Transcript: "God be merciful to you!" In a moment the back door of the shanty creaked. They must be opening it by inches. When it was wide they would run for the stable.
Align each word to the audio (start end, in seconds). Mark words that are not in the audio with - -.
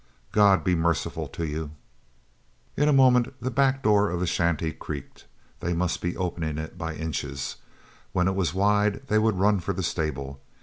"God 0.31 0.63
be 0.63 0.73
merciful 0.73 1.27
to 1.27 1.45
you!" 1.45 1.69
In 2.75 2.89
a 2.89 2.91
moment 2.91 3.35
the 3.39 3.51
back 3.51 3.83
door 3.83 4.09
of 4.09 4.19
the 4.19 4.25
shanty 4.25 4.71
creaked. 4.73 5.27
They 5.59 5.75
must 5.75 6.01
be 6.01 6.17
opening 6.17 6.57
it 6.57 6.75
by 6.75 6.95
inches. 6.95 7.57
When 8.11 8.27
it 8.27 8.33
was 8.33 8.51
wide 8.51 9.05
they 9.09 9.19
would 9.19 9.37
run 9.37 9.59
for 9.59 9.73
the 9.73 9.83
stable. 9.83 10.41